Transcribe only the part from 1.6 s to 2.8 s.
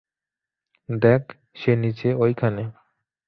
নিচে ওইখানে।